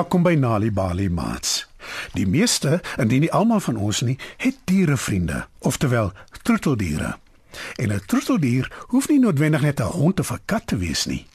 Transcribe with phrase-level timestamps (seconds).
[0.00, 1.66] Welkom by Nali Bali Mats.
[2.16, 7.18] Die meeste, indien nie almal van ons nie, het dierevriende, oftewel troeteldiere.
[7.76, 11.26] En 'n troeteldier hoef nie noodwendig net 'n hond of 'n kat te wees nie.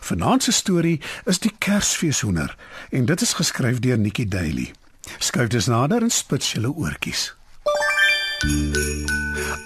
[0.00, 2.56] Vanaand se storie is die Kersfeeshoender
[2.90, 4.72] en dit is geskryf deur Nikki Daily.
[5.18, 7.34] Skuif dus nader en spits julle oortjies.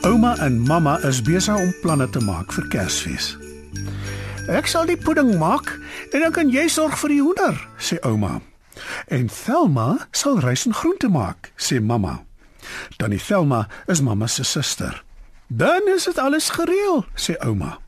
[0.01, 3.46] Ouma en mamma is besig om planne te maak vir Kersfees.
[4.47, 5.73] Ek sal die pudding maak
[6.15, 8.39] en dan kan jy sorg vir die hoender, sê ouma.
[9.11, 12.21] En Thelma sal rys en groente maak, sê mamma.
[12.97, 15.03] Tannie Thelma is mamma se suster.
[15.49, 17.79] Dan is dit alles gereël, sê ouma.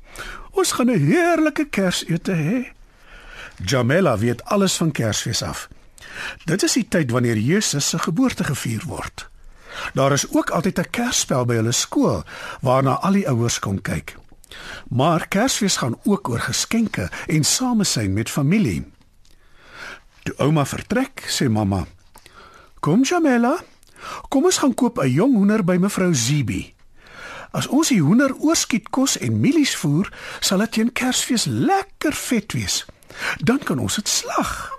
[0.50, 2.67] Ons gaan 'n heerlike Kersete hê.
[3.65, 5.69] Jamela weet alles van Kersfees af.
[6.45, 9.28] Dit is die tyd wanneer Jesus se geboorte gevier word.
[9.95, 12.25] Daar is ook altyd 'n Kersspel by hulle skool
[12.61, 14.17] waarna al die ouers kom kyk.
[14.89, 18.85] Maar Kersfees gaan ook oor geskenke en samesyn met familie.
[20.23, 21.87] Toe ouma vertrek, sê mamma:
[22.81, 23.59] "Kom Jamela,
[24.29, 26.75] kom ons gaan koop 'n jong hoender by mevrou Zibi.
[27.51, 32.53] As ons die hoender oorskiet kos en mielies voer, sal dit teen Kersfees lekker vet
[32.53, 32.87] wees.
[33.41, 34.77] Dan kan ons dit slag."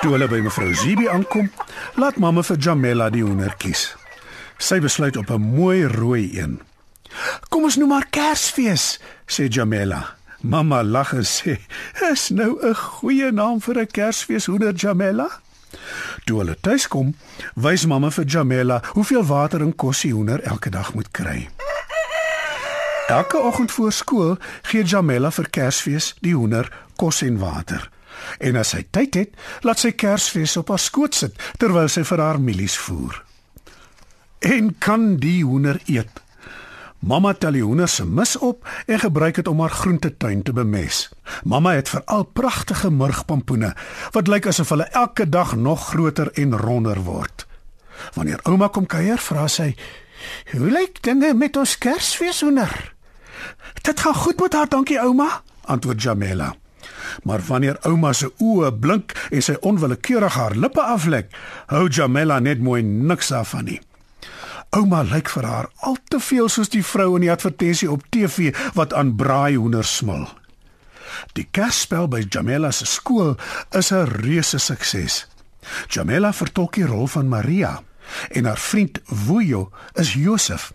[0.00, 1.50] Toe hulle by mevrou Zibi aankom,
[1.94, 3.96] laat mamma vir Jamela die hoender kies.
[4.58, 6.60] Sy besluit op 'n mooi rooi een.
[7.48, 10.16] Kom ons noem maar Kersfees, sê Jamela.
[10.42, 11.58] Mamma lag en sê:
[12.10, 15.28] "Is nou 'n goeie naam vir 'n Kersfees hoender, Jamela?"
[16.24, 17.14] Toe hulle tuis kom,
[17.54, 21.48] wys mamma vir Jamela hoeveel water en kos die hoender elke dag moet kry.
[23.08, 27.90] Elke oggend voor skool gee Jamela vir Kersfees die hoender kos en water.
[28.38, 29.34] En as hy tyd het,
[29.66, 33.18] laat sy Kersfees op haar skoot sit terwyl sy vir haar mielies voer.
[34.40, 36.22] En kan die hoender eet?
[37.02, 41.08] Mamma tel die hoender se mis op en gebruik dit om haar groentetuin te bemes.
[41.42, 43.72] Mamma het veral pragtige murgpampoene
[44.14, 47.46] wat lyk asof hulle elke dag nog groter en ronder word.
[48.14, 49.74] Wanneer ouma kom kuier, vra sy:
[50.52, 52.94] "Hoe lyk dinge met ons Kersfeeshoender?"
[53.82, 56.54] "Dit gaan goed met haar, dankie ouma," antwoord Jamela.
[57.22, 61.34] Maar wanneer ouma se oë blink en sy onwillekeurig haar lippe aflek,
[61.66, 63.80] hou Jamela net mooi niks daarvan nie.
[64.72, 68.54] Ouma lyk vir haar al te veel soos die vrou in die advertensie op TV
[68.72, 70.24] wat aan braai hoender smil.
[71.36, 73.36] Die Kersspel by Jamela se skool
[73.76, 75.26] is 'n reuse sukses.
[75.92, 77.82] Jamela vertolk die rol van Maria
[78.30, 80.72] en haar vriend Vuyo is Josef.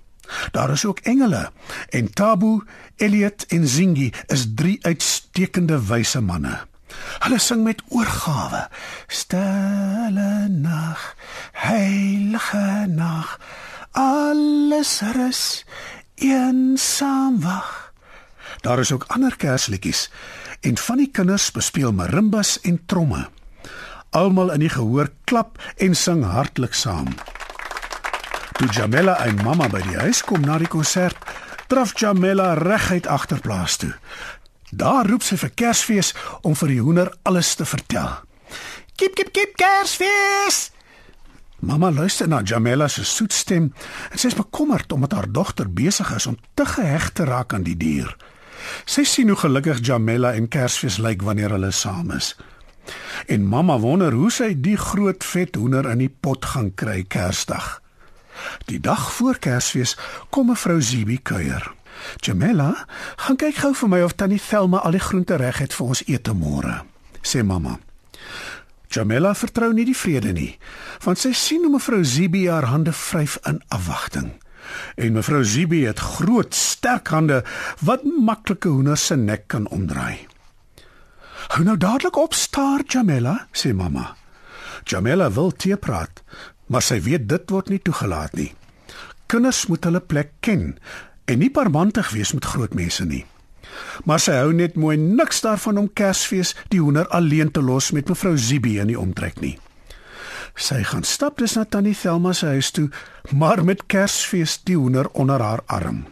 [0.52, 1.52] Daar is ook engele
[1.90, 2.64] en Tabu,
[2.98, 6.60] Elliot en Zingi is drie uitstekende wyse manne.
[7.20, 8.70] Hulle sing met oorgawe.
[9.08, 11.16] Stille nag,
[11.52, 13.40] heilige nag
[13.98, 15.66] alles rus
[16.16, 17.94] eensaam wag.
[18.62, 20.10] Daar is ook ander kersliedjies
[20.62, 23.28] en van die kinders bespeel marimbas en tromme.
[24.10, 27.10] Almal in die gehoor klap en sing hartlik saam.
[28.58, 31.18] Toe Jamela en mamma by die huis kom na die konsert,
[31.70, 33.94] draf Jamela reguit agterplaas toe.
[34.70, 38.18] Daar roep sy vir Kersfees om vir die hoender alles te vertel.
[38.98, 40.77] Kip kip kip Kersfees!
[41.60, 43.72] Mamma luister na Jamela se soet stem
[44.12, 47.66] en sy is bekommerd omdat haar dogter besig is om te geheg te raak aan
[47.66, 48.14] die dier.
[48.86, 52.36] Sy sien hoe gelukkig Jamela en Kersfees lyk wanneer hulle saam is.
[53.28, 57.82] En mamma wonder hoe sy die groot vet hoender in die pot gaan kry Kersdag.
[58.70, 59.98] Die dag voor Kersfees
[60.30, 61.74] kom mevrou Zibi kuier.
[62.22, 62.86] Jamela,
[63.18, 66.06] gaan kyk gou vir my of tannie Thelma al die groente reg het vir ons
[66.06, 66.84] ete môre,
[67.26, 67.80] sê mamma.
[68.98, 70.56] Jamela vertrou nie die vrede nie,
[71.06, 74.32] want sy sien hoe mevrou Zibi haar hande vryf in afwagting.
[74.98, 77.44] En mevrou Zibi het groot, sterk hande
[77.86, 80.26] wat maklike hoender se nek kan omdraai.
[81.54, 84.16] "Hou nou dadelik op, staar Jamela," sê mamma.
[84.84, 86.24] Jamela wil te praat,
[86.68, 88.54] maar sy weet dit word nie toegelaat nie.
[89.28, 90.78] Kinders moet hulle plek ken
[91.26, 93.26] en nie parmantig wees met groot mense nie
[94.06, 98.10] maar sy hou net mooi niks daarvan om Kersfees die hoender alleen te los met
[98.10, 99.58] mevrou Zibi in die omtrek nie.
[100.58, 102.90] Sy gaan stap dus na tannie Thelma se huis toe,
[103.32, 106.06] maar met Kersfees die hoender onder haar arm.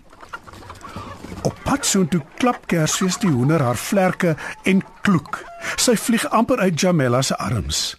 [1.45, 5.41] Op pad soontoe klap Kersfees die hoender haar vlerke en kloek.
[5.77, 7.97] Sy vlieg amper uit Jamela se arms.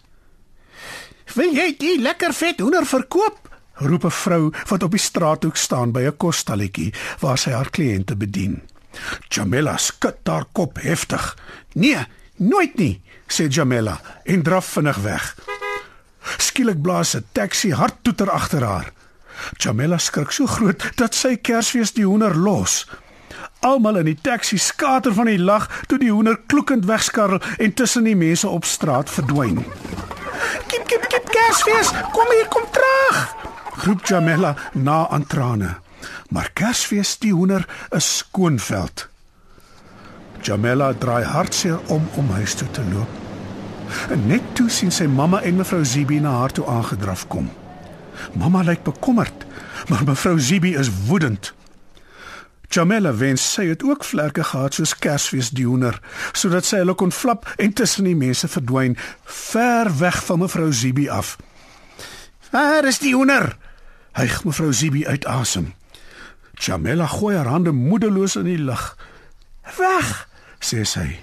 [1.35, 3.47] "Wil jy die lekker vet hoender verkoop?"
[3.77, 8.15] roep 'n vrou wat op die straathoek staan by 'n kosstalletjie waar sy haar kliënte
[8.15, 8.61] bedien.
[9.29, 11.35] Jamela skud haar kop heftig.
[11.73, 12.05] "Nee,
[12.35, 15.35] nooit nie," sê Jamela en draf vinnig weg.
[16.37, 18.91] Skielik blaas 'n taxi hard toeter agter haar.
[19.57, 22.87] Jamela skrik so groot dat sy Kersfees die hoender los.
[23.59, 28.03] Almal in die taxi skater van die lag toe die hoender kloekend wegskarrel en tussen
[28.03, 29.65] die mense op straat verdwyn.
[30.67, 33.35] "Kip kip kip Kersfees, kom hier, kom terug!"
[33.85, 35.86] roep Jamela na aan trane.
[36.29, 39.07] Maar Kersfees die hoender is skoonveld.
[40.41, 43.09] Jamela draai hartseer om om huis toe te loop.
[44.11, 47.49] En net toe sien sy mamma en mevrou Zibi na haar toe aangedraf kom.
[48.35, 49.45] Mamma lyk bekommerd,
[49.87, 51.53] maar mevrou Zibi is woedend.
[52.69, 56.01] Jamela wens sy het ook vlerke gehad soos Kersfees die hoender,
[56.35, 61.07] sodat sy hulle kon flap en tussen die mense verdwyn, ver weg van mevrou Zibi
[61.09, 61.37] af.
[62.51, 63.57] "Waar is die hoender?"
[64.11, 65.73] hyg mevrou Zibi uit asem.
[66.59, 68.97] Jamela gooi haar hande moedeloos in die lug.
[69.77, 70.27] "Weg,"
[70.59, 71.19] sê sy.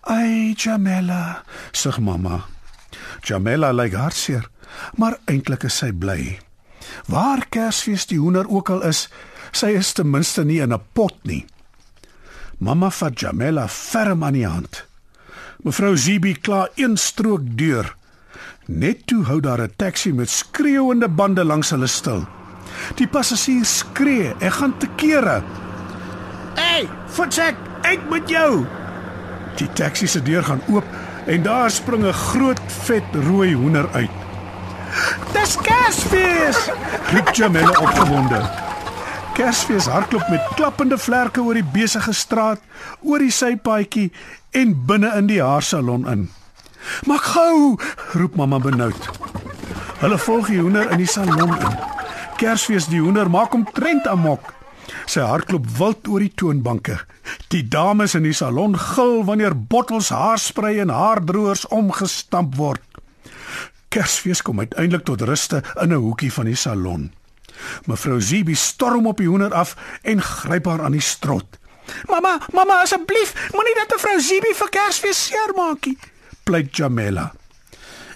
[0.00, 1.42] "Ai, Jamela,"
[1.72, 2.44] sug mamma.
[3.20, 4.48] Jamela lyk hartseer,
[4.94, 6.38] maar eintlik is sy bly.
[7.06, 9.08] Waar Kersfees die hoender ook al is,
[9.56, 11.46] Sy is ten minste nie in 'n pot nie.
[12.58, 14.84] Mamma vat Jamela ferm aan die hand.
[15.64, 17.96] Mevrou Zibi kla een strook deur.
[18.66, 22.26] Net toe hou daar 'n taxi met skreeuende bande langs hulle stil.
[22.94, 25.42] Die passasier skree, "Ek gaan te kere."
[26.54, 28.66] "Hey, footcheck, uit met jou."
[29.56, 30.84] Die taxi se deur gaan oop
[31.26, 34.10] en daar spring 'n groot vet rooi hoender uit.
[35.32, 36.70] "Dis Kersfees!"
[37.12, 38.40] roep Jamela opgewonde.
[39.32, 42.60] Kersfees hardloop met klappende vlerke oor die besige straat,
[43.02, 44.12] oor die sypaadjie
[44.50, 46.30] en binne in die haarsalon in.
[47.06, 47.78] "Maak gou!"
[48.12, 49.10] roep mamma benoud.
[49.98, 51.95] Hulle volg die hoender in die salon in.
[52.36, 54.50] Kersfees die hoender maak hom trend amok.
[55.08, 56.98] Sy hardloop wild oor die toonbanke.
[57.52, 62.82] Die dames in die salon gil wanneer bottels haarspray en haardroërs omgestamp word.
[63.88, 67.12] Kersfees kom uiteindelik tot ruste in 'n hoekie van die salon.
[67.86, 71.58] Mevrou Zibi storm op die hoender af en gryp haar aan die strot.
[72.08, 75.98] "Mamma, mamma, asseblief, moenie dat mevrou Zibi vir Kersfees seermaak nie,"
[76.44, 77.32] pleit Jamela.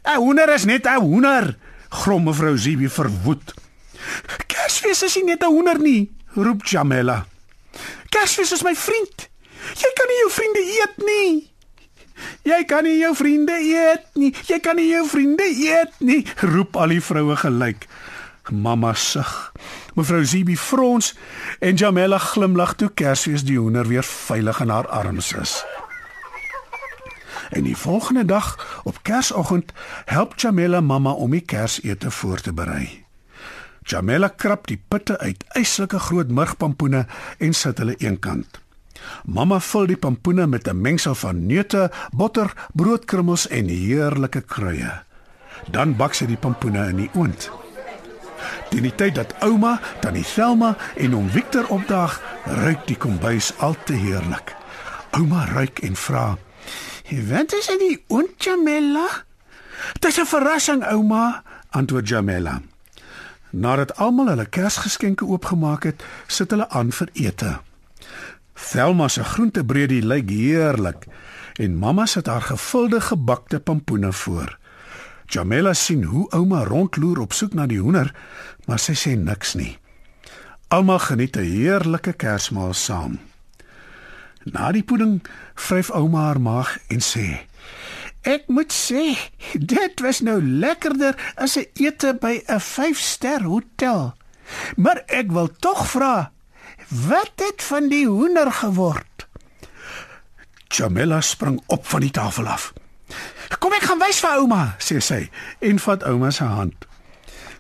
[0.05, 1.57] "’n Hoender is net 'n hoender,"
[1.89, 3.60] grom mevrou Zibi verwoed.
[4.47, 7.27] "Kersfees is nie net 'n hoender nie," roep Jamela.
[8.09, 9.29] "Kersfees is my vriend.
[9.75, 11.51] Jy kan nie jou vriende eet nie."
[12.43, 14.35] Jy kan nie jou vriende eet nie.
[14.47, 17.87] Jy kan nie jou vriende eet nie, roep al die vroue gelyk.
[18.51, 19.53] Mamma sug.
[19.95, 21.15] Mevrou Zibi frons
[21.61, 25.61] en Jamela glimlag toe Kersfees die hoender weer veilig in haar arms is.
[27.51, 29.73] En die volgende dag, op Kersoggend,
[30.05, 33.05] help Jamela mamma om die Kersete voor te berei.
[33.83, 37.07] Jamela krap die pitte uit eislike groot murgpampoene
[37.39, 38.61] en sit hulle eenkant.
[39.25, 44.93] Mamma vul die pampoene met 'n mengsel van neute, botter, broodkrummels en heerlike kruie.
[45.71, 47.51] Dan bak sy die pampoene in die oond.
[48.71, 53.77] Teen die tyd dat ouma, tannie Selma en oom Victor opdaag, ruik die kombuis al
[53.85, 54.55] te heerlik.
[55.11, 56.39] Ouma ruik en vra:
[57.29, 59.25] "Wat is dit, oom Jamela?"
[60.01, 62.61] "Dis 'n verrassing, ouma," antwoord Jamela.
[63.51, 67.59] Nadat almal hulle Kersgeskenke oopgemaak het, sit hulle aan vir ete.
[68.55, 71.07] Selma se groentebreedie lyk heerlik
[71.59, 74.59] en mamma sit haar gevulde gebakte pampoene voor.
[75.27, 78.15] Jamela sien hoe ouma rondloer op soek na die hoender,
[78.67, 79.79] maar sy sê niks nie.
[80.69, 83.19] Almal geniet 'n heerlike Kersmaal saam.
[84.45, 85.23] Na die pudding
[85.55, 87.50] vryf ouma haar maag en sê:
[88.23, 89.17] "Ek moet sê,
[89.55, 94.15] dit was nou lekkerder as 'n ete by 'n 5-ster hotel.
[94.77, 96.33] Maar ek wil tog vra,
[96.89, 99.27] wat het van die hoender geword?"
[100.69, 102.73] Jamela spring op van die tafel af.
[103.59, 106.87] Kom ek gaan wys vir ouma, sê sy en vat ouma se hand.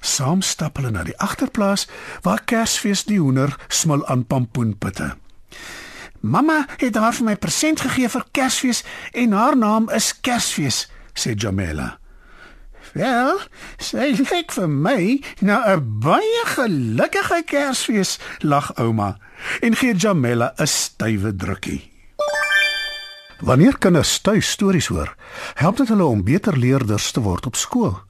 [0.00, 1.88] Saam stap hulle na die agterplaas
[2.22, 5.16] waar Kersfees die hoender smil aan pampoenpitte.
[6.20, 8.82] Mamma het haar vir my present gegee vir Kersfees
[9.16, 10.84] en haar naam is Kersfees,
[11.16, 11.96] sê Jamela.
[12.92, 13.38] Wel,
[13.78, 19.16] sy lyk vir my na 'n baie gelukkige Kersfees, lag ouma
[19.62, 21.90] en gee Jamela 'n stywe drukkie.
[23.40, 25.14] Wanneer kinders tuis stories hoor,
[25.54, 28.09] help dit hulle om beter leerders te word op skool.